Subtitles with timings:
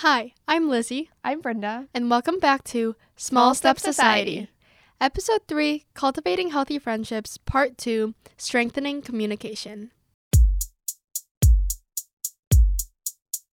[0.00, 1.88] Hi, I'm Lizzie, I'm Brenda.
[1.94, 4.30] and welcome back to Small, Small Step, Step Society.
[4.32, 4.50] Society.
[5.00, 9.92] Episode 3 Cultivating Healthy Friendships, Part 2 Strengthening Communication.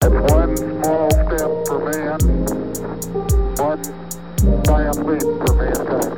[0.04, 2.20] One small step for man,
[3.58, 3.82] one
[4.64, 6.14] giant leap for mankind.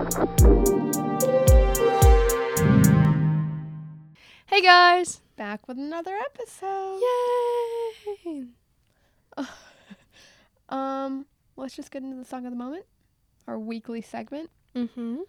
[4.47, 5.21] Hey guys!
[5.37, 6.99] Back with another episode.
[8.25, 8.47] Yay!
[10.69, 11.25] Um,
[11.55, 12.85] let's just get into the song of the moment,
[13.47, 14.49] our weekly segment.
[14.75, 15.21] Mm-hmm.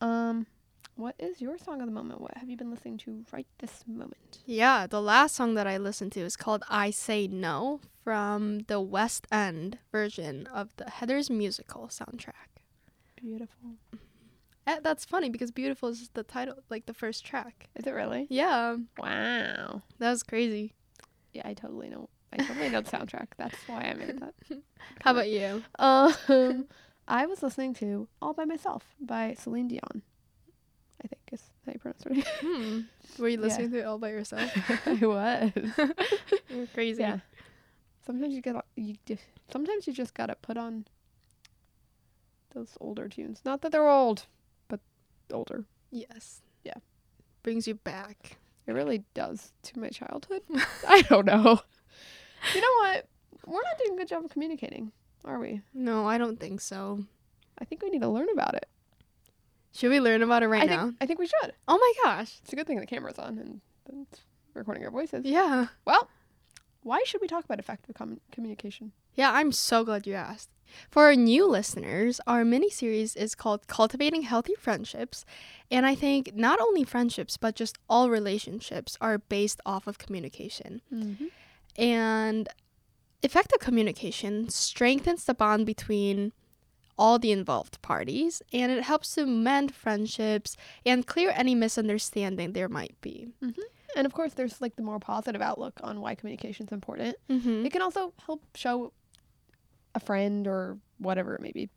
[0.00, 0.46] Um,
[0.96, 2.20] what is your song of the moment?
[2.20, 4.40] What have you been listening to right this moment?
[4.44, 8.80] Yeah, the last song that I listened to is called I Say No from the
[8.80, 12.60] West End version of the Heathers Musical soundtrack.
[13.16, 13.78] Beautiful.
[14.66, 17.68] Eh, that's funny because Beautiful is the title, like the first track.
[17.76, 18.26] Is it really?
[18.30, 19.82] Yeah, Wow.
[19.98, 20.72] that was crazy.
[21.32, 22.08] Yeah, I totally know.
[22.32, 23.28] I totally know the soundtrack.
[23.36, 24.34] That's why I made that.
[25.02, 25.62] How about you?
[25.78, 26.66] Um,
[27.06, 30.02] I was listening to "All by Myself" by Celine Dion.
[31.04, 32.26] I think is how you pronounce it.
[32.40, 32.80] Hmm.
[33.20, 33.42] Were you Yeah.
[33.42, 34.50] listening to it all by yourself?
[34.86, 35.52] I was.
[36.48, 37.02] You're crazy.
[37.02, 37.18] Yeah.
[38.06, 40.86] Sometimes you get you just sometimes you just gotta put on
[42.54, 43.40] those older tunes.
[43.44, 44.26] Not that they're old,
[45.32, 45.64] older.
[45.90, 46.42] Yes.
[46.64, 46.74] Yeah.
[47.42, 48.38] Brings you back.
[48.66, 50.42] It really does to my childhood.
[50.88, 51.60] I don't know.
[52.54, 53.06] You know what?
[53.46, 54.92] We're not doing a good job of communicating,
[55.24, 55.60] are we?
[55.74, 57.04] No, I don't think so.
[57.58, 58.66] I think we need to learn about it.
[59.74, 60.84] Should we learn about it right I now?
[60.84, 61.52] think I think we should.
[61.68, 62.38] Oh my gosh.
[62.42, 64.06] It's a good thing the camera's on and, and
[64.54, 65.24] recording our voices.
[65.24, 65.66] Yeah.
[65.84, 66.08] Well,
[66.84, 68.92] why should we talk about effective com- communication?
[69.14, 70.50] Yeah, I'm so glad you asked.
[70.90, 75.24] For our new listeners, our mini series is called Cultivating Healthy Friendships.
[75.70, 80.80] And I think not only friendships, but just all relationships are based off of communication.
[80.92, 81.26] Mm-hmm.
[81.76, 82.48] And
[83.22, 86.32] effective communication strengthens the bond between
[86.96, 90.56] all the involved parties and it helps to mend friendships
[90.86, 93.32] and clear any misunderstanding there might be.
[93.96, 97.16] And of course, there's like the more positive outlook on why communication is important.
[97.30, 97.66] Mm-hmm.
[97.66, 98.92] It can also help show
[99.94, 101.70] a friend or whatever it may be.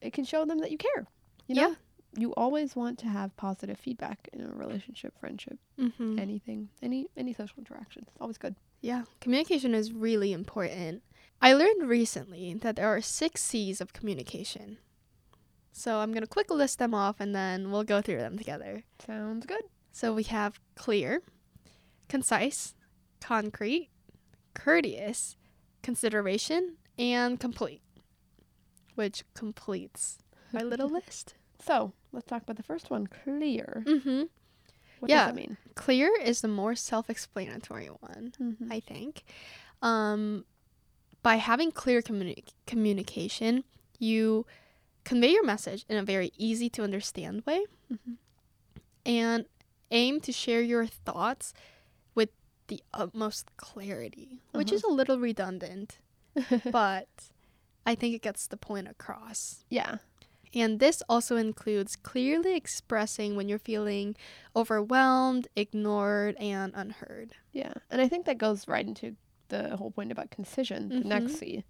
[0.00, 1.06] It can show them that you care.
[1.46, 1.74] You know, Yeah.
[2.16, 6.18] you always want to have positive feedback in a relationship, friendship, Mm-hmm.
[6.18, 8.04] anything, any any social interaction.
[8.08, 8.54] It's always good.
[8.80, 11.02] Yeah, communication is really important.
[11.42, 14.78] I learned recently that there are six C's of communication.
[15.72, 18.82] So I'm going to quickly list them off and then we'll go through them together.
[19.06, 19.62] Sounds good.
[19.92, 21.22] So we have clear,
[22.10, 22.74] concise,
[23.20, 23.88] concrete,
[24.52, 25.36] courteous,
[25.82, 27.80] consideration, and complete,
[28.96, 30.18] which completes
[30.52, 31.34] my little list.
[31.64, 33.06] So let's talk about the first one.
[33.06, 33.82] Clear.
[33.86, 34.24] Mm-hmm.
[34.98, 35.26] What Yeah.
[35.26, 35.56] does that mean?
[35.76, 38.32] Clear is the more self-explanatory one.
[38.40, 38.70] Mm-hmm.
[38.72, 39.24] I think.
[39.80, 40.44] Um,
[41.22, 43.64] by having clear communi- communication,
[43.98, 44.44] you
[45.04, 48.16] convey your message in a very easy to understand way Mhm.
[49.06, 49.44] and
[49.90, 51.52] aim to share your thoughts
[52.70, 55.98] the utmost clarity, which is a little redundant,
[56.72, 57.08] but
[57.84, 59.64] I think it gets the point across.
[59.68, 59.98] yeah.
[60.52, 64.16] And this also includes clearly expressing when you're feeling
[64.56, 67.34] overwhelmed, ignored, and unheard.
[67.52, 69.14] Yeah, and I think that goes right into
[69.48, 70.88] the whole point about concision.
[70.88, 71.04] The Mhm.
[71.04, 71.62] next C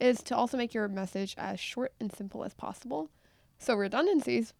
[0.00, 3.10] is to also make your message as short and simple as possible.
[3.58, 4.52] So redundancies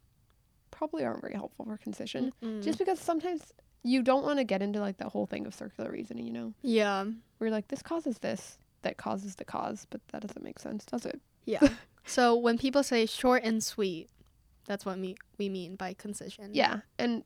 [0.70, 2.62] probably aren't very helpful for concision, Mm-mm.
[2.62, 3.52] just because sometimes
[3.86, 6.26] you don't want to get into like the whole thing of circular reasoning.
[6.26, 7.04] You know, yeah.
[7.40, 11.06] you're like this causes this, that causes the cause, but that doesn't make sense, does
[11.06, 11.20] it?
[11.44, 11.66] Yeah.
[12.04, 14.08] so when people say short and sweet,
[14.66, 16.50] that's what me- we mean by concision.
[16.52, 17.22] Yeah, and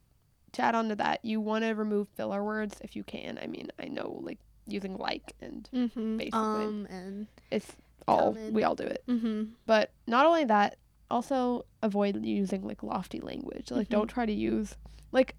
[0.52, 3.38] to add on to that, you want to remove filler words if you can.
[3.42, 6.16] I mean, I know like using like and Mm-hmm.
[6.18, 6.38] Basically.
[6.40, 7.72] Um and it's
[8.06, 8.52] all Common.
[8.54, 9.02] we all do it.
[9.08, 9.44] mm-hmm.
[9.66, 10.76] But not only that,
[11.10, 13.70] also avoid using like lofty language.
[13.70, 13.90] Like Mhm.
[13.90, 14.76] don't try to use
[15.12, 15.34] like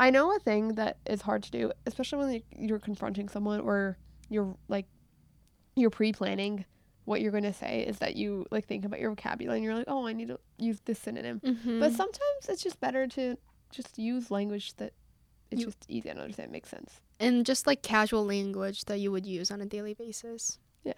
[0.00, 3.60] I know a thing that is hard to do, especially when like, you're confronting someone
[3.60, 3.98] or
[4.28, 4.86] you're like
[5.76, 6.64] you're pre-planning
[7.04, 9.74] what you're going to say is that you like think about your vocabulary and you're
[9.74, 11.80] like, "Oh, I need to use this synonym." Mm-hmm.
[11.80, 13.36] But sometimes it's just better to
[13.72, 14.92] just use language that
[15.50, 17.00] it's You- just easy to understand, makes sense.
[17.18, 20.58] and just like casual language that you would use on a daily basis.
[20.84, 20.94] Yeah.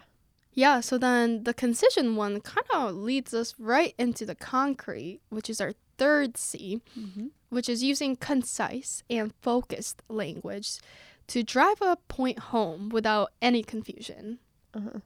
[0.53, 5.49] Yeah, so then the concision one kind of leads us right into the concrete, which
[5.49, 5.73] is our
[6.03, 7.27] third C, Mm-hmm.
[7.51, 10.79] which is using concise and focused language
[11.29, 14.39] to drive a point home without any confusion.
[14.75, 15.01] Uh-huh.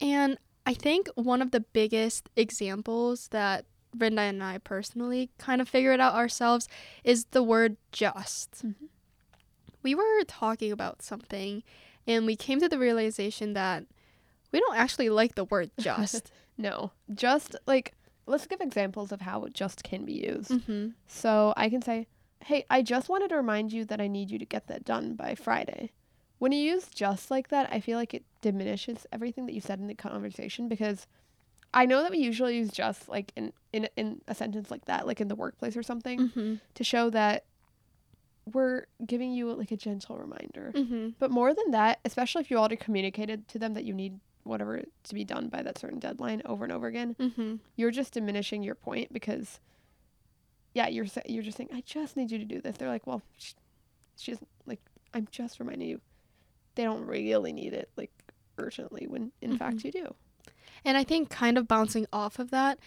[0.00, 3.64] And I think one of the biggest examples that
[3.94, 6.68] Brenda and I personally kind of figured out ourselves
[7.02, 8.64] is the word just.
[8.64, 8.74] Mhm.
[9.82, 11.62] we were talking about something
[12.08, 13.84] and we came to the realization that
[14.52, 16.30] we don't actually like the word just.
[16.58, 17.94] No, just like
[18.26, 20.50] let's give examples of how just can be used.
[20.50, 20.88] mm-hmm.
[21.06, 22.06] So I can say,
[22.44, 25.14] "Hey, I just wanted to remind you that I need you to get that done
[25.14, 25.92] by Friday."
[26.38, 29.78] When you use just like that, I feel like it diminishes everything that you said
[29.78, 31.06] in the conversation because
[31.72, 35.06] I know that we usually use just like in in in a sentence like that,
[35.06, 36.54] like in the workplace or something, Mm-hmm.
[36.74, 37.44] to show that
[38.52, 40.72] we're giving you like a gentle reminder.
[40.74, 41.08] Mm-hmm.
[41.18, 44.82] But more than that, especially if you already communicated to them that you need whatever
[45.04, 47.56] to be done by that certain deadline over and over again, Mm-hmm.
[47.76, 49.60] you're just diminishing your point because
[50.74, 52.76] yeah, you're you're just saying I just need you to do this.
[52.76, 53.54] They're like, "Well, sh-
[54.16, 54.80] she's like
[55.14, 56.00] I'm just reminding you."
[56.74, 58.10] They don't really need it like
[58.58, 60.14] urgently when in fact you do.
[60.84, 62.78] And I think kind of bouncing off of that,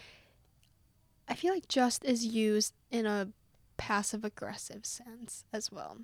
[1.28, 3.30] I feel like just is used in a
[3.78, 5.98] passive aggressive sense as well.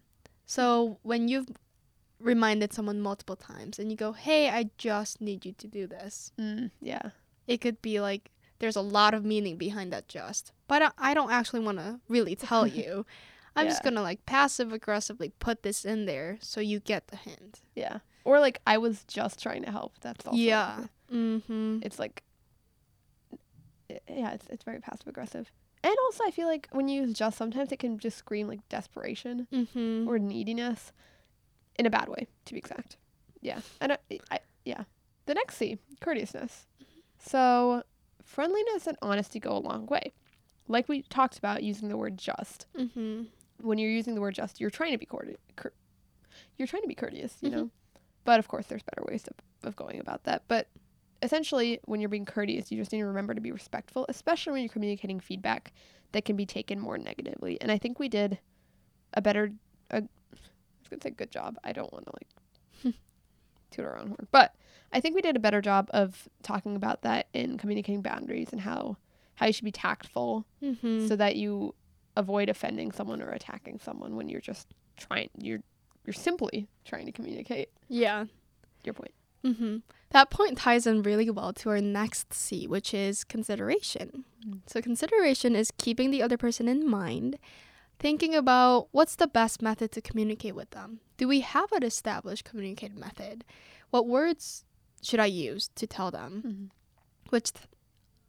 [0.47, 1.47] So when you've
[2.19, 6.31] reminded someone multiple times and you go, hey, I just need you to do this,
[6.39, 7.09] Mm, yeah.
[7.47, 10.53] it could be like there's a lot of meaning behind that just.
[10.67, 13.05] But I- don't actually want to really tell you.
[13.57, 17.15] I'm just going to like passive aggressively put this in there so you get the
[17.17, 17.61] hint.
[17.75, 17.99] Yeah.
[18.25, 19.93] Or like I was just trying to help.
[20.01, 20.85] That's also yeah.
[21.13, 21.79] Mm-hmm.
[21.83, 22.23] it's like
[24.09, 25.51] yeah it's, it's very passive aggressive
[25.83, 28.67] and also i feel like when you use just sometimes it can just scream like
[28.69, 30.07] desperation Mm-hmm.
[30.09, 30.91] or neediness
[31.77, 32.97] in a bad way to be exact.
[33.41, 33.59] Yeah.
[33.81, 33.97] And I,
[34.31, 34.83] I yeah.
[35.25, 36.67] The next c courteousness.
[37.19, 37.83] So
[38.23, 40.13] friendliness and honesty go a long way.
[40.67, 42.65] Like we talked about using the word just.
[42.77, 43.23] Mm-hmm.
[43.61, 45.71] when you're using the word just you're trying to be courteous cour-
[46.57, 47.53] you're trying to be courteous you Mhm.
[47.53, 47.69] know
[48.25, 50.43] but of course there's better ways of, of going about that.
[50.49, 50.67] But
[51.21, 54.61] essentially when you're being courteous you just need to remember to be respectful especially when
[54.63, 55.71] you're communicating feedback
[56.11, 57.59] that can be taken more negatively.
[57.61, 58.39] And i think we did
[59.13, 59.51] a better
[59.91, 60.03] a,
[60.85, 62.95] was gonna say good job i don't want to like
[63.71, 64.53] toot our own horn but
[64.93, 68.61] i think we did a better job of talking about that in communicating boundaries and
[68.61, 68.97] how
[69.35, 71.07] how you should be tactful Mm-hmm.
[71.07, 71.75] so that you
[72.17, 75.59] avoid offending someone or attacking someone when you're just trying you're
[76.05, 78.25] you're simply trying to communicate yeah.
[78.83, 79.13] your point.
[79.43, 79.77] Mm-hmm.
[80.11, 84.25] That point ties in really well to our next C, which is consideration.
[84.47, 84.61] Mm.
[84.65, 87.37] So, consideration is keeping the other person in mind,
[87.99, 90.99] thinking about what's the best method to communicate with them.
[91.17, 93.43] Do we have an established communication method?
[93.89, 94.65] What words
[95.01, 96.43] should I use to tell them?
[96.45, 96.65] Mm-hmm.
[97.29, 97.67] Which th-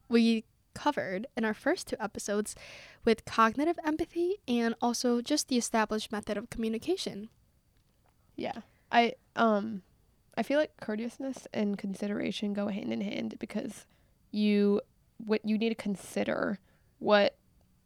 [0.09, 2.55] we covered in our first two episodes
[3.05, 7.29] with cognitive empathy and also just the established method of communication.
[8.37, 8.61] Yeah.
[8.93, 9.83] I um
[10.37, 13.87] I feel like courteousness and consideration go hand in hand because
[14.31, 14.83] you
[15.17, 16.59] what you need to consider
[16.99, 17.37] what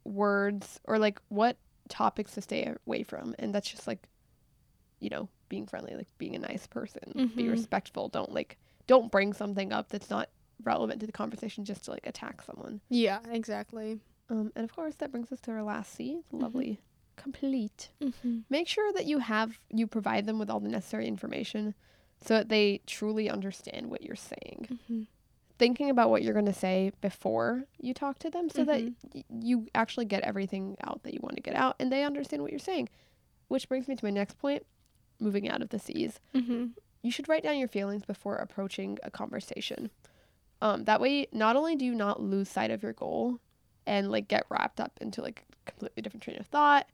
[0.03, 1.55] words or like what
[1.91, 4.07] topics to stay away from and that's just like
[4.99, 7.51] you know being friendly like being a nice person be Mhm.
[7.51, 8.57] respectful don't like
[8.87, 10.29] don't bring something up that's not
[10.63, 13.99] relevant to the conversation just to like attack someone Yeah, exactly.
[14.29, 16.79] um and of course that brings us to our last c the lovely
[17.17, 18.39] complete Mm-hmm.
[18.49, 21.75] make sure that you have you provide them with all the necessary information
[22.23, 25.01] so that they truly understand what you're saying Mm-hmm.
[25.61, 28.65] Thinking about what you're going to say before you talk to them so Mhm.
[28.65, 28.81] that
[29.13, 32.41] y- you actually get everything out that you want to get out and they understand
[32.41, 32.89] what you're saying
[33.47, 34.65] which brings me to my next point
[35.19, 36.65] moving out of the c's Mm-hmm.
[37.03, 39.91] you should write down your feelings before approaching a conversation
[40.63, 43.39] um, that way not only do you not lose sight of your goal
[43.85, 46.87] and like get wrapped up into like completely different train of thought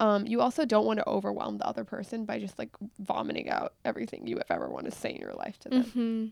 [0.00, 3.74] um, you also don't want to overwhelm the other person by just like vomiting out
[3.84, 6.26] everything you have ever want to say in your life to them Mm-hmm.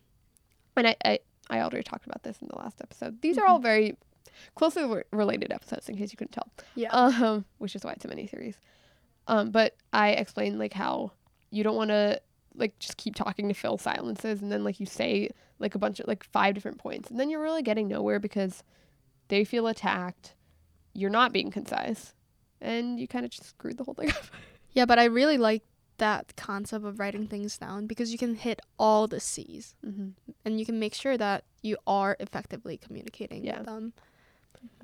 [0.76, 1.18] and I, I
[1.50, 3.96] i already talked about this in the last episode these are all very
[4.54, 6.88] closely re- related episodes in case you couldn't tell Yeah.
[6.90, 8.56] um, which is why it's a mini series.
[9.28, 11.12] Um, but I explained like how
[11.50, 12.20] you don't want to
[12.54, 16.00] like just keep talking to fill silences, and then like you say like a bunch
[16.00, 18.64] of like five different points, and then you're really getting nowhere because
[19.28, 20.34] they feel attacked.
[20.94, 22.14] You're not being concise,
[22.60, 24.24] and you kind of just screwed the whole thing up.
[24.72, 25.62] Yeah, but I really like
[26.06, 30.08] that concept of writing things down because you can hit all the C's mm-hmm.
[30.44, 33.58] and you can make sure that you are effectively communicating Yeah.
[33.58, 33.92] with them.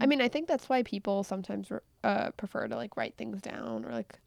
[0.03, 1.71] I mean, I think that's why people sometimes
[2.05, 4.19] uh, prefer to like write things down or like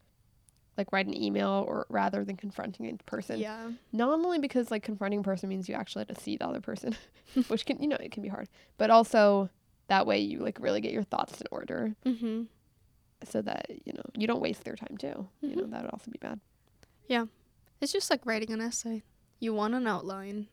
[0.78, 3.38] like write an email or rather than confronting in person.
[3.38, 3.70] Yeah.
[3.92, 6.60] not only because like confronting a person means you actually have to see the other
[6.60, 6.96] person
[7.48, 9.48] which can you know it can be hard but also
[9.88, 12.42] that way you like really get your thoughts in order Mm-hmm.
[13.32, 16.10] so that you know you don't waste their time too you know that would also
[16.10, 16.38] be bad
[17.80, 19.02] It's just like writing an essay.
[19.40, 20.48] You want an outline.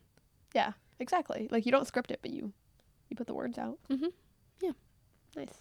[0.56, 2.51] yeah exactly like you don't script it but you
[3.08, 4.12] you put the words out Mhm.
[4.62, 4.72] Yeah.
[5.36, 5.53] nice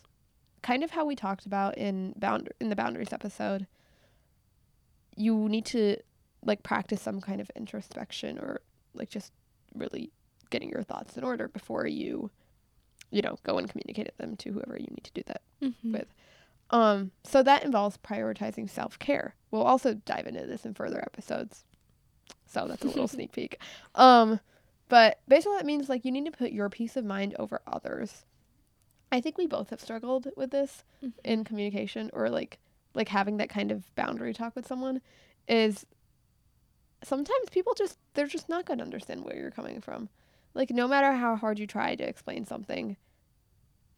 [0.63, 3.67] kind of how we talked about in bound in the boundaries episode
[5.17, 5.97] you need to
[6.45, 8.61] like practice some kind of introspection or
[8.95, 9.33] like just
[9.75, 10.11] really
[10.51, 12.31] getting your thoughts in order before you
[13.11, 15.93] you know go and communicate them to whoever you need to do that Mhm.
[15.93, 16.09] with.
[16.71, 19.35] Um, so that involves prioritizing self care.
[19.51, 21.65] We'll also dive into this in further episodes.
[22.47, 23.59] So that's a little sneak peek.
[23.95, 24.41] Um,
[24.89, 28.25] but basically that means like you need to put your peace of mind over others.
[29.11, 31.13] I think we both have struggled with this Mhm.
[31.25, 32.59] in communication or like
[32.95, 35.01] like having that kind of boundary talk with someone
[35.47, 35.87] is
[37.03, 40.09] sometimes people just they're just not going to understand where you're coming from.
[40.55, 42.97] Like no matter how hard you try to explain something,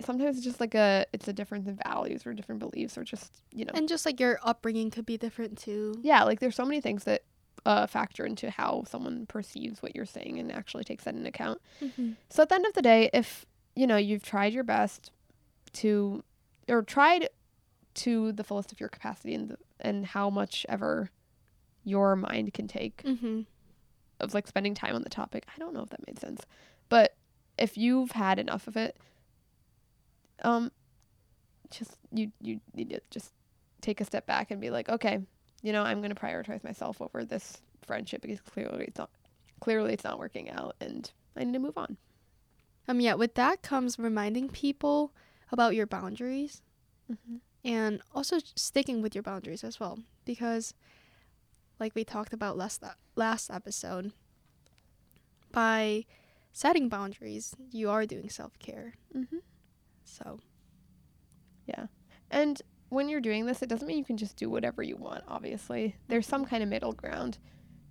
[0.05, 3.43] sometimes it's just like a it's a difference in values or different beliefs or just,
[3.53, 3.73] you know.
[3.75, 5.95] And just like your upbringing could be different too.
[6.03, 7.23] yeah, like there's so many things that
[7.67, 11.61] uh, factor into how someone perceives what you're saying and actually takes that into account.
[11.83, 12.17] Mhm.
[12.31, 13.45] So at the end of the day, if
[13.77, 15.11] you know you've tried your best
[15.75, 16.25] to,
[16.69, 17.29] or tried
[17.95, 21.11] to the fullest of your capacity and the, and how much ever
[21.85, 23.47] your mind can take Mhm.
[24.21, 25.45] of like spending time on the topic.
[25.55, 26.43] I don't know if that made sense,
[26.89, 27.15] but
[27.59, 28.97] if you've had enough of it,
[30.43, 30.71] um,
[31.71, 33.33] just you you need to just
[33.81, 35.21] take a step back and be like, okay,
[35.63, 39.11] you know, I'm gonna prioritize myself over this friendship because clearly it's not
[39.61, 41.97] clearly it's not working out, and I need to move on.
[42.89, 45.13] Um yeah, with that comes reminding people
[45.53, 46.63] about your boundaries
[47.11, 47.37] Mm-hmm.
[47.65, 50.75] and also sticking with your boundaries as well because
[51.81, 52.85] like we talked about last
[53.17, 54.13] last episode
[55.51, 56.05] by
[56.53, 59.39] setting boundaries you are doing self-care Mm-hmm.
[60.11, 60.39] So
[61.67, 61.87] yeah.
[62.31, 65.25] And when you're doing this, it doesn't mean you can just do whatever you want,
[65.29, 65.97] obviously.
[66.09, 67.39] There's some kind of middle ground.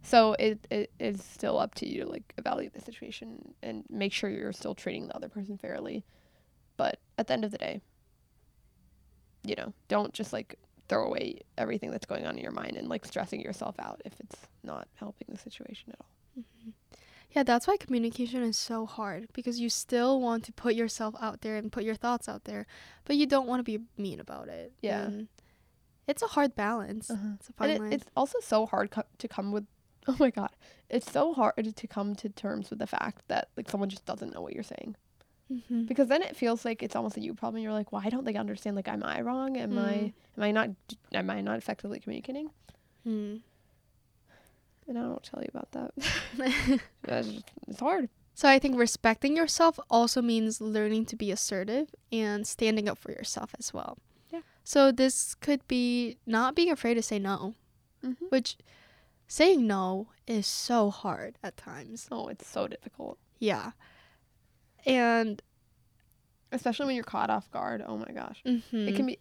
[0.02, 4.14] So it, it is still up to you to like evaluate the situation and make
[4.14, 6.06] sure you're still treating the other person fairly.
[6.78, 7.82] But at the end of the day,
[9.44, 10.56] you know, don't just like
[10.88, 14.14] throw away everything that's going on in your mind and like stressing yourself out if
[14.20, 16.10] it's not helping the situation at all.
[16.40, 16.70] Mm-hmm.
[17.32, 21.42] Yeah that's why communication is so hard because you still want to put yourself out
[21.42, 22.66] there and put your thoughts out there
[23.06, 25.04] but you don't want to be mean about it Yeah.
[25.06, 25.28] and
[26.08, 27.34] it's a hard balance Uh-huh.
[27.36, 29.66] it's a fine it, line it's also so hard co- to come with
[30.08, 30.50] oh my god
[30.90, 34.34] it's so hard to come to terms with the fact that like someone just doesn't
[34.34, 34.96] know what you're saying
[35.52, 35.88] Mhm.
[35.88, 38.36] because then it feels like it's almost a you problem you're like why don't they
[38.36, 40.70] understand like am i wrong am i am i not
[41.12, 42.50] am i not effectively communicating
[43.08, 43.42] Mm.
[44.90, 45.92] And i don't tell you about that
[47.68, 52.88] it's hard So I think respecting yourself also means learning to be assertive and standing
[52.88, 53.98] up for yourself as well.
[54.32, 54.44] Yeah.
[54.64, 57.56] So this could be not being afraid to say no,
[58.02, 58.28] mm-hmm.
[58.32, 58.56] which
[59.28, 62.08] saying no is so hard at times.
[62.16, 63.72] oh it's so difficult Yeah.
[64.86, 65.42] And
[66.54, 69.18] especially when you're caught off guard oh my gosh mhm, it can be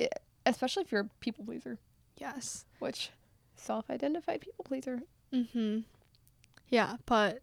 [0.47, 1.79] especially if you're a people pleaser
[2.19, 2.67] yes.
[2.79, 3.11] which
[3.57, 5.85] self-identified people pleaser Mhm.
[6.69, 7.41] Yeah, but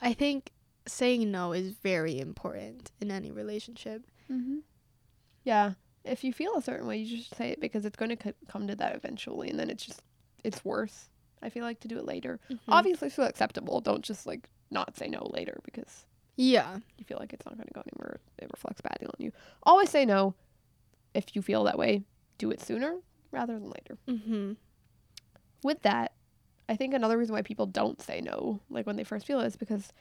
[0.00, 0.52] I think
[0.86, 4.06] saying no is very important in any relationship.
[4.30, 4.58] Mm-hmm.
[5.44, 5.72] Yeah.
[6.04, 8.34] If you feel a certain way, you just say it because it's going to c-
[8.48, 10.02] come to that eventually, and then it's just
[10.44, 11.08] it's worse.
[11.42, 12.40] I feel like to do it later.
[12.48, 12.58] Mhm.
[12.68, 13.80] Obviously, feel acceptable.
[13.80, 16.78] Don't just like not say no later because Yeah.
[16.96, 18.20] you feel like it's not going to go anywhere.
[18.38, 19.32] It reflects badly on you.
[19.64, 20.34] Always say no.
[21.14, 22.04] If you feel that way,
[22.38, 22.98] do it sooner
[23.32, 23.98] rather than later.
[24.06, 24.56] Mhm.
[25.62, 26.12] With that,
[26.68, 29.46] I think another reason why people don't say no, like when they first feel it,
[29.46, 29.92] is because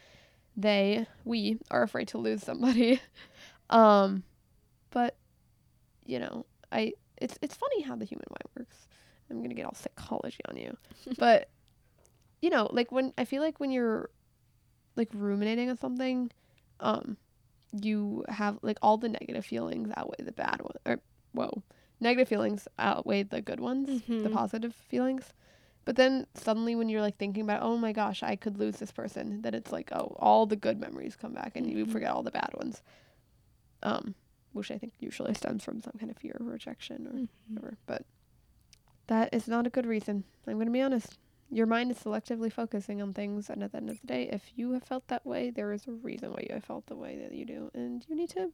[0.56, 3.00] they, we, are afraid to lose somebody.
[3.70, 4.24] um,
[4.90, 5.16] but
[6.06, 8.88] you know, I it's it's funny how the human mind works.
[9.30, 10.78] I'm gonna get all psychology on you,
[11.18, 11.50] but
[12.42, 14.10] you know, like when I feel like when you're
[14.96, 16.32] like ruminating on something,
[16.80, 17.18] um,
[17.72, 20.76] you have like all the negative feelings outweigh the bad one.
[20.86, 21.00] Or
[21.34, 21.62] whoa,
[22.00, 24.34] negative feelings outweigh the good ones, the Mhm.
[24.34, 25.34] positive feelings.
[25.88, 28.92] But then suddenly, when you're like thinking about, oh my gosh, I could lose this
[28.92, 31.92] person, then it's like, oh, all the good memories come back, and you Mhm.
[31.94, 32.84] forget all the bad ones.
[33.82, 34.14] Um,
[34.52, 37.30] which I think usually stems from some kind of fear of rejection or Mhm.
[37.48, 37.78] whatever.
[37.86, 38.06] But
[39.08, 40.26] that is not a good reason.
[40.46, 41.18] I'm gonna be honest.
[41.50, 44.52] Your mind is selectively focusing on things, and at the end of the day, if
[44.58, 47.18] you have felt that way, there is a reason why you have felt the way
[47.18, 48.52] that you do, and you need to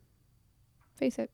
[0.93, 1.31] face it.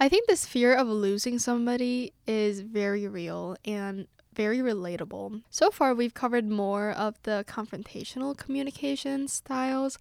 [0.00, 5.42] I think this fear of losing somebody is very real and very relatable.
[5.50, 9.98] So far, we've covered more of the confrontational communication styles,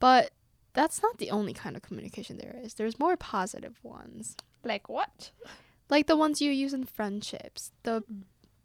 [0.00, 0.30] but
[0.72, 2.74] that's not the only kind of communication there is.
[2.74, 5.30] There's more positive ones, Like what?
[5.88, 8.02] like the ones you use in friendships, the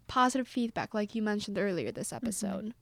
[0.08, 2.74] positive feedback, like you mentioned earlier this episode.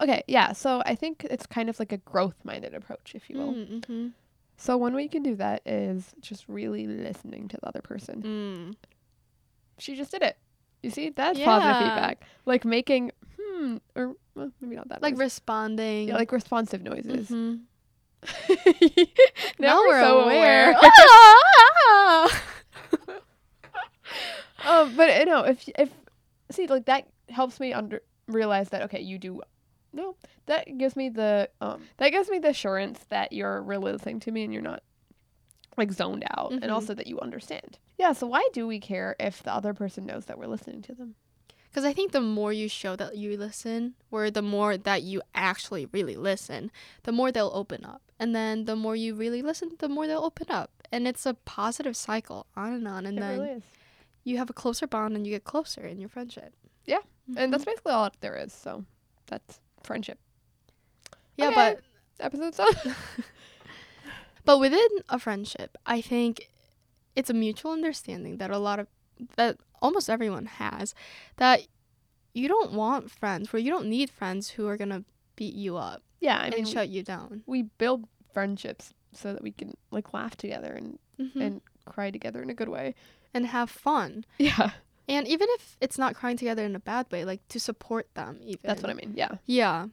[0.00, 0.52] Okay, yeah.
[0.52, 3.54] So I think it's kind of like a growth-minded approach, if you will.
[3.54, 4.08] Mm-hmm.
[4.56, 8.22] So one way you can do that is just really listening to the other person.
[8.22, 8.74] Mm.
[9.78, 10.36] She just did it.
[10.84, 12.24] You see, that's positive feedback.
[12.44, 13.10] Like making
[13.40, 15.00] hmm or well, maybe not that.
[15.02, 15.20] Like noise.
[15.20, 16.08] responding.
[16.08, 17.30] yeah, like responsive noises.
[17.30, 17.62] Mhm.
[19.58, 20.74] now, we're, so aware.
[20.78, 22.42] Ah!
[24.66, 25.90] um, but you know, if if
[26.50, 29.40] see like that helps me under realize that okay, you do
[29.94, 34.20] no, that gives me the um that gives me the assurance that you're really listening
[34.20, 34.82] to me and you're not
[35.76, 36.62] like zoned out Mhm.
[36.62, 37.78] and also that you understand.
[37.98, 40.94] Yeah, so why do we care if the other person knows that we're listening to
[40.94, 41.14] them?
[41.68, 45.20] Because I think the more you show that you listen, or the more that you
[45.34, 46.70] actually really listen,
[47.02, 48.00] the more they'll open up.
[48.20, 50.70] And then the more you really listen, the more they'll open up.
[50.92, 53.06] And it's a positive cycle on and on.
[53.06, 53.62] And it then really
[54.22, 56.54] you have a closer bond and you get closer in your friendship.
[56.86, 57.36] Yeah, Mhm.
[57.38, 58.52] And that's basically all there is.
[58.52, 58.84] So
[59.26, 60.18] that's friendship.
[61.36, 61.74] yeah, Okay.
[62.18, 62.94] but Episode's done.
[64.44, 66.48] But within a friendship, I think
[67.16, 68.86] it's a mutual understanding that a lot of
[69.36, 70.94] that almost everyone has
[71.36, 71.60] that
[72.34, 75.04] you don't want friends where you don't need friends who are gonna
[75.36, 77.42] beat you up yeah, I and mean, shut you down.
[77.46, 81.40] we build friendships so that we can like laugh together and Mhm.
[81.40, 82.94] and cry together in a good way.
[83.32, 84.24] and have fun.
[84.38, 84.70] Yeah,
[85.08, 88.38] And even if it's not crying together in a bad way, like to support them
[88.42, 88.60] even.
[88.64, 89.12] that's what I mean.
[89.16, 89.32] Yeah.
[89.46, 89.86] Yeah.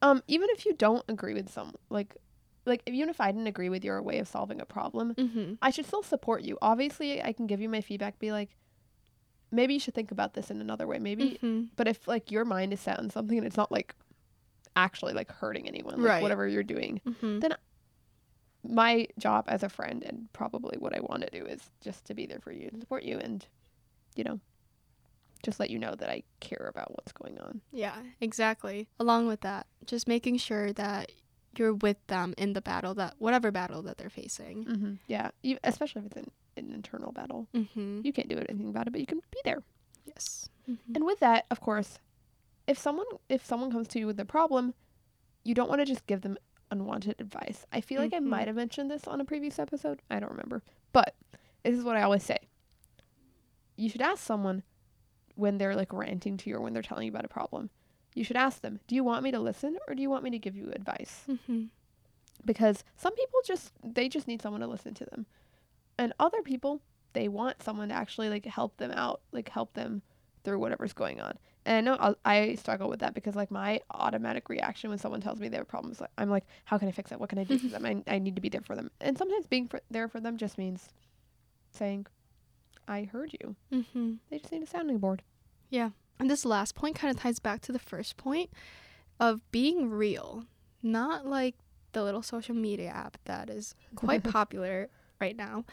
[0.00, 2.16] Um, even if you don't agree with some, like,
[2.68, 5.54] like even if I didn't agree with your way of solving a problem, Mm-hmm.
[5.60, 6.58] I should still support you.
[6.62, 8.18] Obviously, I can give you my feedback.
[8.18, 8.56] Be like,
[9.50, 10.98] maybe you should think about this in another way.
[10.98, 13.94] Maybe, hmm but if like your mind is set on something and it's not like
[14.76, 16.22] actually like hurting anyone, like Right.
[16.22, 17.38] whatever you're doing, hmm
[18.64, 22.14] my job as a friend and probably what I want to do is just to
[22.14, 23.46] be there for you and support you and,
[24.16, 24.40] you know,
[25.44, 27.60] just let you know that I care about what's going on.
[27.72, 28.88] Yeah, exactly.
[28.98, 31.12] Along with that, just making sure that
[31.56, 34.64] you're with them in the battle that whatever battle that they're facing.
[34.64, 34.92] Mm-hmm.
[35.06, 37.48] Yeah, you, especially if it's an, an internal battle.
[37.54, 38.00] Mm-hmm.
[38.04, 39.62] You can't do anything about it, but you can be there.
[40.04, 40.48] Yes.
[40.68, 40.94] Mm-hmm.
[40.94, 41.98] And with that, of course,
[42.66, 44.74] if someone if someone comes to you with a problem,
[45.44, 46.36] you don't want to just give them
[46.70, 47.64] unwanted advice.
[47.72, 48.12] I feel like.
[48.14, 50.00] I might have mentioned this on a previous episode.
[50.10, 50.62] I don't remember.
[50.92, 51.14] But
[51.64, 52.38] this is what I always say.
[53.76, 54.62] You should ask someone
[55.34, 57.70] when they're like ranting to you or when they're telling you about a problem.
[58.14, 60.30] You should ask them, "Do you want me to listen or do you want me
[60.30, 61.64] to give you advice?" Mm-hmm.
[62.44, 65.26] Because some people just they just need someone to listen to them.
[65.98, 66.80] And other people,
[67.12, 70.02] they want someone to actually like help them out, like help them
[70.44, 71.36] through whatever's going on.
[71.66, 75.20] And I know I'll, I struggle with that because like my automatic reaction when someone
[75.20, 77.20] tells me they have problems, like, I'm like, how can I fix it?
[77.20, 77.84] What can I do for them?
[77.84, 78.90] I, I need to be there for them.
[79.00, 80.88] And sometimes being for, there for them just means
[81.70, 82.06] saying,
[82.86, 83.56] I heard you.
[83.72, 84.14] Mm-hmm.
[84.30, 85.22] They just need a sounding board.
[86.18, 88.50] And this last point kind of ties back to the first point
[89.20, 90.44] of being real,
[90.82, 91.54] not like
[91.92, 94.88] the little social media app that is quite popular
[95.20, 95.64] right now,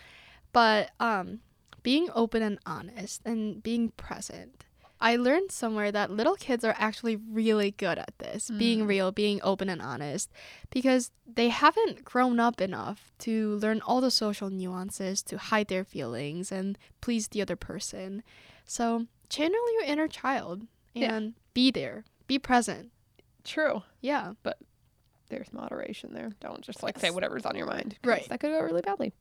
[0.52, 1.40] but um,
[1.84, 4.66] being open and honest and being present.
[5.02, 8.88] I learned somewhere that little kids are actually really good at this, being Mm.
[8.88, 10.32] real, being open and honest,
[10.70, 15.84] because they haven't grown up enough to learn all the social nuances to hide their
[15.84, 18.24] feelings and please the other person.
[18.66, 20.62] So, channel your inner child
[20.96, 21.42] and Yeah.
[21.54, 22.92] be there, be present.
[23.44, 23.84] True.
[24.02, 24.34] Yeah.
[24.44, 24.58] But
[25.30, 26.32] there's moderation there.
[26.40, 27.98] Don't just like say whatever's on your mind.
[28.04, 28.28] Right.
[28.30, 29.14] That could go really badly.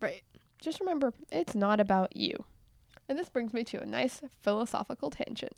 [0.00, 0.22] Right.
[0.60, 2.44] Just remember, it's not about you.
[3.08, 5.52] And this brings me to a nice philosophical tangent.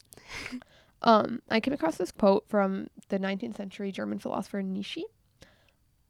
[1.02, 5.04] um, I came across this quote from the 19th century German philosopher Nietzsche.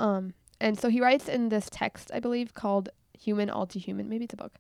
[0.00, 4.08] Um, and so he writes in this text, I believe, called Human All Too Human.
[4.08, 4.54] Maybe it's a book.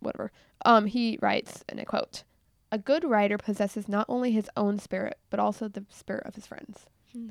[0.00, 0.32] Whatever.
[0.64, 2.24] Um, he writes, and I quote,
[2.72, 6.46] A good writer possesses not only his own spirit, but also the spirit of his
[6.46, 6.86] friends.
[7.12, 7.28] Hmm.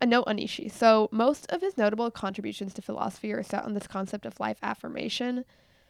[0.00, 0.68] A note on Nietzsche.
[0.68, 4.58] So most of his notable contributions to philosophy are set on this concept of life
[4.62, 5.44] affirmation.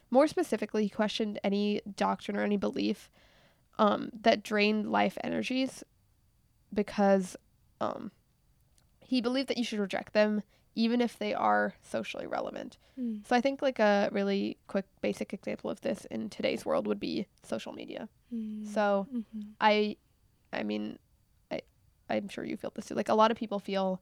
[0.09, 3.11] More specifically, he questioned any doctrine or any belief
[3.77, 5.83] um, that drained life energies
[6.73, 7.35] because
[7.79, 8.11] um,
[8.99, 10.41] he believed that you should reject them
[10.77, 12.77] even if they are socially relevant.
[12.99, 13.27] Mm.
[13.27, 16.99] So I think like a really quick basic example of this in today's world would
[16.99, 18.07] be social media.
[18.31, 18.63] Mm.
[18.63, 19.53] So Mhm.
[19.59, 19.97] I,
[20.53, 20.99] I mean,
[21.51, 21.61] I,
[22.11, 22.93] I'm sure you feel this too.
[22.93, 23.99] Like a lot of people feel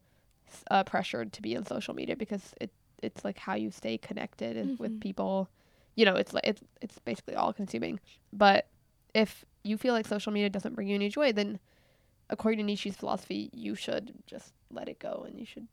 [0.70, 4.58] uh, pressured to be on social media because it it's like how you stay connected
[4.58, 5.48] and with people.
[5.96, 8.02] You know, it's like it's it's basically all consuming.
[8.34, 8.68] But
[9.14, 11.60] if you feel like social media doesn't bring you any joy, then
[12.30, 15.68] according to Nietzsche's philosophy, you should just let it go and you should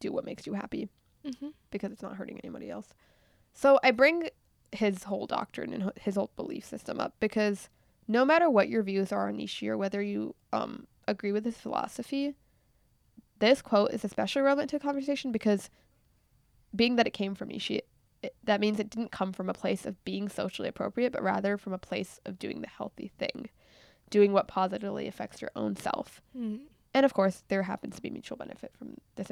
[0.00, 0.88] do what makes you happy
[1.24, 1.52] Mhm.
[1.70, 2.88] because it's not hurting anybody else.
[3.52, 4.28] So I bring
[4.72, 7.68] his whole doctrine and his whole belief system up because
[8.08, 11.56] no matter what your views are on Nietzsche or whether you um, agree with his
[11.56, 12.34] philosophy,
[13.38, 15.70] this quote is especially relevant to the conversation because
[16.74, 17.82] being that it came from Nietzsche,
[18.22, 21.56] it, that means it didn't come from a place of being socially appropriate, but rather
[21.56, 23.48] from a place of doing the healthy thing,
[24.10, 26.20] doing what positively affects your own self.
[26.36, 26.60] Mm.
[26.94, 29.30] And of course, there happens to be mutual benefit from this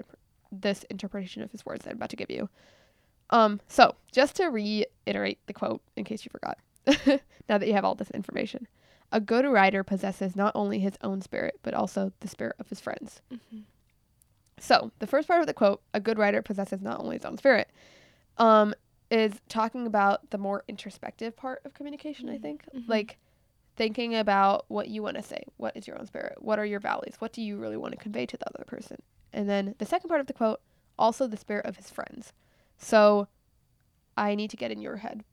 [0.62, 2.48] this interpretation of his words that I'm about to give you.
[3.30, 6.58] Um, so just to reiterate the quote in case you forgot,
[7.48, 8.66] now that you have all this information,
[9.12, 12.80] a good writer possesses not only his own spirit but also the spirit of his
[12.80, 13.20] friends.
[13.32, 13.62] Mhm.
[14.58, 17.36] So the first part of the quote, a good writer possesses not only his own
[17.38, 17.68] spirit,
[18.38, 18.74] um,
[19.10, 22.28] is talking about the more introspective part of communication.
[22.28, 22.42] I Mhm.
[22.42, 22.88] think Mhm.
[22.88, 23.18] like
[23.76, 25.44] thinking about what you want to say.
[25.56, 26.40] What is your own spirit?
[26.42, 27.16] What are your values?
[27.20, 29.02] What do you really want to convey to the other person?
[29.34, 30.60] And then the second part of the quote,
[30.98, 32.32] also the spirit of his friends.
[32.78, 33.28] So
[34.16, 35.24] I need to get in your head.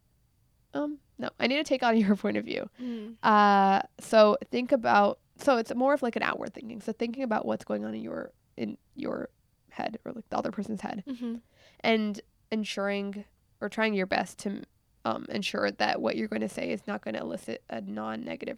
[0.73, 2.69] Um, no, I need to take on your point of view.
[2.81, 3.15] Mm.
[3.23, 6.81] Uh, so think about so it's more of like an outward thinking.
[6.81, 9.29] So thinking about what's going on in your in your
[9.69, 11.39] head or like the other person's head Mhm.
[11.79, 12.19] and
[12.51, 13.23] ensuring
[13.61, 14.63] or trying your best to
[15.05, 18.57] um, ensure that what you're going to say is not going to elicit a non-negative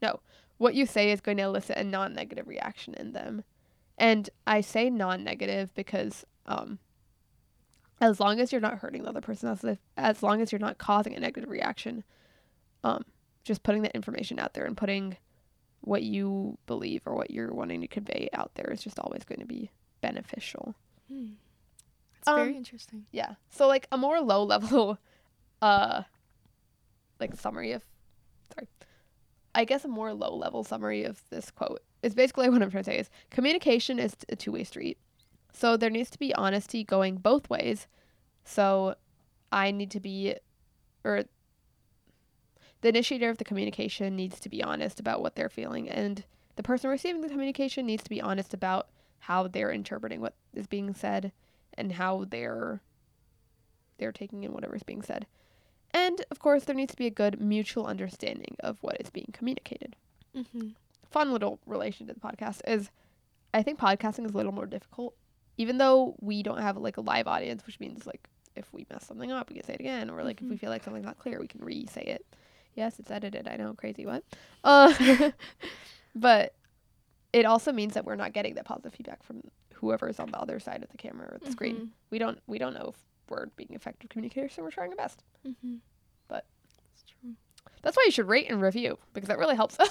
[0.00, 0.20] no
[0.58, 3.44] what you say is going to elicit a non-negative reaction in them
[3.98, 6.78] and i say non-negative because um,
[8.00, 10.58] as long as you're not hurting the other person as, if, as long as you're
[10.58, 12.02] not causing a negative reaction
[12.84, 13.04] um,
[13.44, 15.16] just putting that information out there and putting
[15.82, 19.40] what you believe or what you're wanting to convey out there is just always going
[19.40, 20.74] to be beneficial
[21.12, 21.34] Mm.
[22.18, 23.04] It's very Um, interesting.
[23.10, 23.34] yeah.
[23.50, 24.98] So like a more low level
[25.60, 26.02] uh
[27.20, 27.84] like summary of
[28.54, 28.68] sorry.
[29.54, 32.84] I guess a more low level summary of this quote is basically what I'm trying
[32.84, 34.98] to say is communication is a two-way street.
[35.52, 37.86] So there needs to be honesty going both ways.
[38.44, 38.96] So
[39.50, 40.34] I need to be
[41.04, 41.24] or
[42.80, 46.24] the initiator of the communication needs to be honest about what they're feeling and
[46.56, 48.88] the person receiving the communication needs to be honest about
[49.20, 51.32] how they're interpreting what is being said
[51.74, 52.80] and how they're
[53.98, 55.26] they're taking in whatever is being said.
[55.92, 59.28] And of course, there needs to be a good mutual understanding of what is being
[59.32, 59.94] communicated.
[60.36, 60.70] Mm-hmm.
[61.12, 62.90] Fun little relation to the podcast is
[63.54, 65.14] I think podcasting is a little more difficult.
[65.58, 69.06] Even though we don't have like a live audience, which means like if we mess
[69.06, 70.60] something up, we can say it again, or like if we Mhm.
[70.60, 72.24] feel like something's not clear, we can re-say it.
[72.74, 73.46] Yes, it's edited.
[73.46, 74.24] I know, crazy what?
[74.64, 74.92] Uh,
[76.14, 76.54] but
[77.32, 79.42] it also means that we're not getting that positive feedback from
[79.74, 81.92] whoever is on the other side of the camera or the screen.
[82.10, 82.96] We don't we don't know if
[83.28, 85.22] we're being effective communicators, so we're trying our best.
[85.46, 85.76] Mm-hmm.
[87.64, 87.82] But- it's true.
[87.82, 89.78] That's why you should rate and review because that really helps.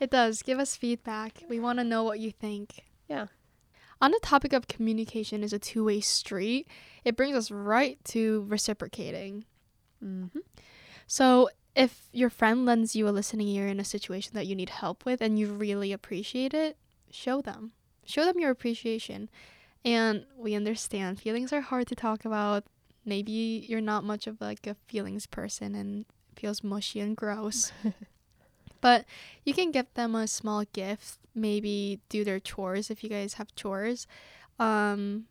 [0.00, 0.42] It does.
[0.42, 1.42] Give us feedback.
[1.48, 2.84] We want to know what you think.
[3.08, 3.26] Yeah.
[4.00, 6.68] On the topic of communication is a two-way street,
[7.04, 9.44] it brings us right to reciprocating.
[10.04, 10.38] mm-hmm.
[11.06, 14.70] So, if your friend lends you a listening ear in a situation that you need
[14.70, 16.76] help with and you really appreciate it,
[17.10, 17.72] show them.
[18.04, 19.30] Show them your appreciation.
[19.84, 22.64] And we understand feelings are hard to talk about.
[23.04, 26.04] Maybe you're not much of like a feelings person and
[26.38, 27.72] feels mushy and gross.
[28.80, 29.04] but
[29.44, 33.54] you can give them a small gift, maybe do their chores if you guys have
[33.54, 34.06] chores.
[34.58, 35.26] Um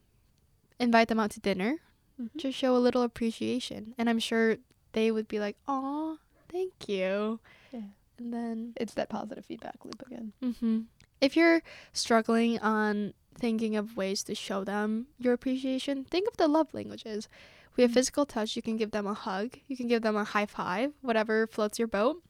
[0.80, 1.78] invite them out to dinner
[2.20, 2.30] Mhm.
[2.38, 3.94] just show a little appreciation.
[3.98, 4.58] And I'm sure
[4.94, 6.18] they would be like, "Oh,
[6.50, 7.40] thank you."
[7.72, 7.94] Yeah.
[8.18, 10.34] And then, It's that positive feedback loop again.
[10.42, 10.80] hmm
[11.22, 11.62] if you're
[11.94, 17.30] struggling on thinking of ways to show them your appreciation, think of the love languages.
[17.78, 18.56] We have physical touch.
[18.56, 19.58] You can give them a hug.
[19.68, 22.24] You can give them a high five, whatever floats your boat.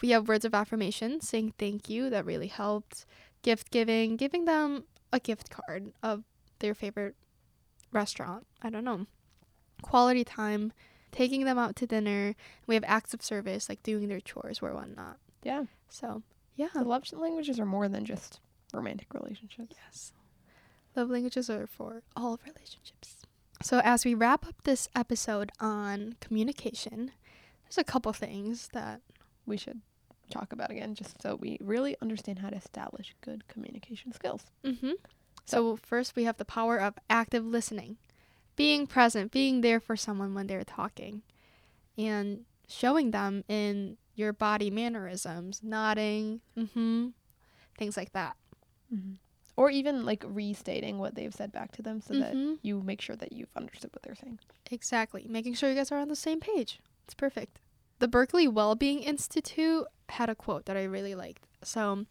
[0.00, 2.08] We have words of affirmation, saying thank you.
[2.08, 3.04] That really helped.
[3.42, 6.22] Gift giving, giving them a gift card of
[6.60, 7.16] their favorite
[7.90, 8.46] restaurant.
[8.62, 9.06] I don't know.
[9.82, 10.72] Quality time,
[11.10, 12.36] taking them out to dinner.
[12.68, 15.16] We have acts of service, like doing their chores or whatnot.
[15.42, 15.64] Yeah.
[15.88, 16.22] So,
[16.54, 16.68] yeah.
[16.72, 18.38] The love languages are more than just
[18.72, 19.74] romantic relationships.
[19.84, 20.12] Yes.
[20.94, 23.21] Love languages are for all relationships.
[23.62, 27.12] So, as we wrap up this episode on communication,
[27.64, 29.00] there's a couple things that
[29.46, 29.80] We should
[30.30, 34.44] talk about again just so we really understand how to establish good communication skills.
[34.64, 34.92] Mm-hmm.
[35.44, 37.96] So, first, we have the power of active listening,
[38.56, 41.22] being present, being there for someone when they're talking,
[41.98, 47.08] and showing them in your body mannerisms, nodding, mm-hmm,
[47.76, 48.36] things like that.
[48.94, 49.14] Mm-hmm.
[49.62, 52.58] Or even like restating what they've said back to them so that Mhm.
[52.62, 54.40] you make sure that you've understood what they're saying.
[54.72, 55.24] Exactly.
[55.28, 56.80] Making sure you guys are on the same page.
[57.04, 57.60] It's perfect.
[58.00, 61.46] The Berkeley Wellbeing Institute had a quote that I really liked.
[61.62, 62.06] So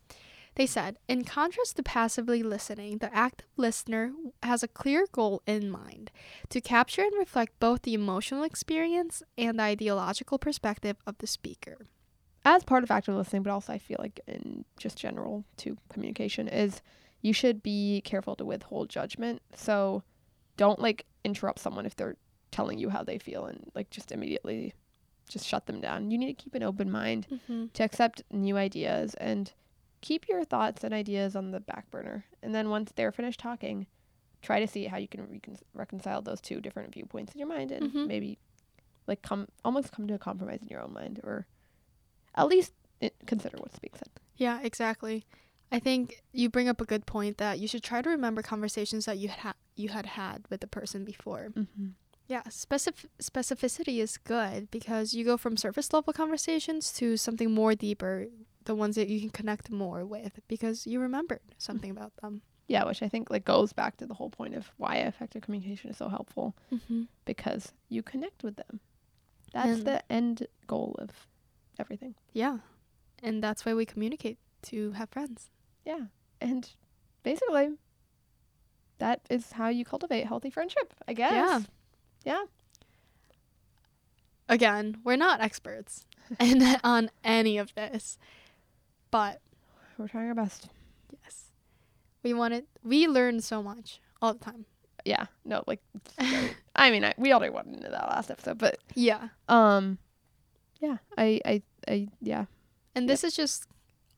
[0.56, 5.70] they said, in contrast to passively listening, the active listener has a clear goal in
[5.70, 6.10] mind
[6.52, 11.86] to capture and reflect both the emotional experience and the ideological perspective of the speaker.
[12.46, 16.48] as part of active listening, but also I feel like in just general to communication
[16.48, 16.82] is
[17.22, 19.42] you should be careful to withhold judgment.
[19.56, 20.04] So
[20.58, 22.16] don't like interrupt someone if they're
[22.52, 24.74] telling you how they feel and like just immediately
[25.30, 26.12] just shut them down.
[26.12, 27.66] You need to keep an open mind Mm-hmm.
[27.74, 29.52] to accept new ideas and
[30.02, 32.26] keep your thoughts and ideas on the back burner.
[32.44, 33.86] And then once they're finished talking,
[34.42, 37.72] try to see how you can recon- reconcile those two different viewpoints in your mind
[37.72, 38.08] and Mhm.
[38.08, 38.40] maybe
[39.08, 41.46] like come almost come to a compromise in your own mind or
[42.36, 42.74] at least
[43.26, 44.10] consider what's being said.
[44.38, 45.26] Yeah, exactly.
[45.72, 49.06] I think you bring up a good point that you should try to remember conversations
[49.06, 51.50] that you had you had had with the person before.
[51.56, 51.88] Mm-hmm.
[52.28, 57.74] Yeah, specific specificity is good because you go from surface level conversations to something more
[57.76, 58.28] deeper,
[58.66, 62.42] the ones that you can connect more with because you remembered something about them.
[62.68, 65.90] Yeah, which I think like goes back to the whole point of why effective communication
[65.90, 67.04] is so helpful Mm-hmm.
[67.26, 68.80] because you connect with them.
[69.54, 71.10] That's And- the end goal of
[71.80, 72.16] everything.
[72.34, 72.60] Yeah,
[73.24, 75.50] and that's why we communicate to have friends.
[75.86, 76.06] Yeah.
[76.39, 76.70] And
[77.24, 77.72] basically
[79.00, 81.34] that is how you cultivate healthy friendship, I guess.
[81.34, 81.60] Yeah.
[82.24, 82.44] Yeah.
[84.50, 86.06] Again, we're not experts
[86.39, 88.17] and on any of this,
[89.10, 89.39] but
[89.98, 90.67] We're trying our best.
[91.24, 91.46] yes,
[92.24, 92.65] we wanted.
[92.84, 94.65] We learn so much all the time.
[95.06, 95.26] Yeah.
[95.46, 95.82] No, like
[96.76, 99.98] I mean, I, we already went into that last episode, but Yeah, um
[100.80, 102.46] yeah, I I I yeah.
[102.94, 103.67] and this is just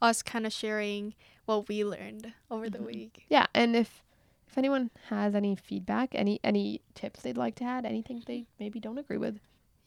[0.02, 1.14] us kind of sharing
[1.46, 2.86] what we learned over the Mhm.
[2.86, 3.26] week.
[3.30, 4.04] Yeah, and if
[4.48, 8.80] if anyone has any feedback, any any tips they'd like to add, anything they maybe
[8.80, 9.40] don't agree with,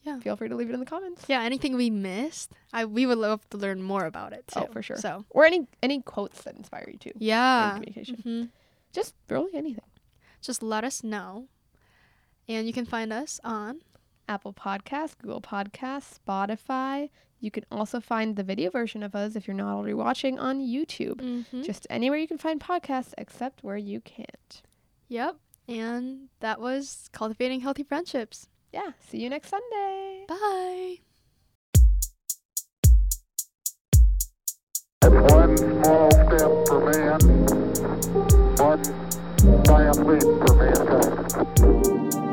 [0.03, 0.19] Yeah.
[0.19, 1.23] feel free to leave it in the comments.
[1.29, 4.59] Yeah, anything we missed, I we would love to learn more about it too.
[4.61, 4.97] Oh, for sure.
[4.97, 7.13] So Or any any quotes that inspire you too.
[7.17, 8.17] yeah, communication.
[8.17, 8.49] mhm.
[8.91, 9.83] Just really anything.
[10.41, 11.47] just let us know,
[12.47, 13.81] and you can find us on
[14.29, 17.09] Apple Podcasts, Google Podcasts, Spotify.
[17.39, 20.59] You can also find the video version of us if you're not already watching on
[20.59, 21.21] YouTube.
[21.21, 21.63] Mhm.
[21.63, 24.61] Just anywhere you can find podcasts except where you can't.
[25.09, 25.37] Yep.
[25.67, 28.47] And that was cultivating healthy friendships.
[28.73, 30.25] Yeah, see you next Sunday.
[30.27, 30.99] Bye.
[35.09, 37.19] One small step for man,
[38.57, 38.83] one
[39.63, 42.26] giant leap for mankind.